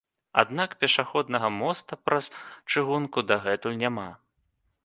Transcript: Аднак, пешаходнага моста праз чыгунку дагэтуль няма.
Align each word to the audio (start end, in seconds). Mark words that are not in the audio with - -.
Аднак, 0.43 0.71
пешаходнага 0.83 1.51
моста 1.59 1.99
праз 2.09 2.31
чыгунку 2.73 3.25
дагэтуль 3.33 3.81
няма. 3.87 4.09